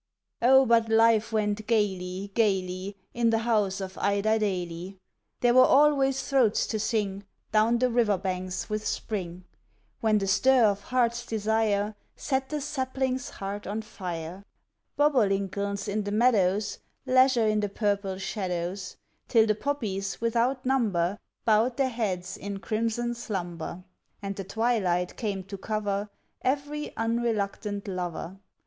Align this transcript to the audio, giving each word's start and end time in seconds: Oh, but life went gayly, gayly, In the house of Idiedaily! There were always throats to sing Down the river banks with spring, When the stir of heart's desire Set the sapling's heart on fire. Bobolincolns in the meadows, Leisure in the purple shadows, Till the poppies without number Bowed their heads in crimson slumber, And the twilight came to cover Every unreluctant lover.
Oh, 0.41 0.65
but 0.65 0.89
life 0.89 1.31
went 1.31 1.67
gayly, 1.67 2.31
gayly, 2.33 2.97
In 3.13 3.29
the 3.29 3.37
house 3.45 3.79
of 3.79 3.97
Idiedaily! 3.99 4.97
There 5.41 5.53
were 5.53 5.61
always 5.65 6.27
throats 6.27 6.65
to 6.73 6.79
sing 6.79 7.23
Down 7.51 7.77
the 7.77 7.91
river 7.91 8.17
banks 8.17 8.67
with 8.67 8.83
spring, 8.83 9.43
When 9.99 10.17
the 10.17 10.25
stir 10.25 10.65
of 10.65 10.81
heart's 10.85 11.23
desire 11.23 11.93
Set 12.15 12.49
the 12.49 12.61
sapling's 12.61 13.29
heart 13.29 13.67
on 13.67 13.83
fire. 13.83 14.43
Bobolincolns 14.97 15.87
in 15.87 16.01
the 16.03 16.11
meadows, 16.11 16.79
Leisure 17.05 17.45
in 17.45 17.59
the 17.59 17.69
purple 17.69 18.17
shadows, 18.17 18.97
Till 19.27 19.45
the 19.45 19.53
poppies 19.53 20.19
without 20.19 20.65
number 20.65 21.19
Bowed 21.45 21.77
their 21.77 21.89
heads 21.89 22.37
in 22.37 22.57
crimson 22.59 23.13
slumber, 23.13 23.83
And 24.19 24.35
the 24.35 24.45
twilight 24.45 25.15
came 25.15 25.43
to 25.43 25.59
cover 25.59 26.09
Every 26.41 26.91
unreluctant 26.97 27.87
lover. 27.87 28.39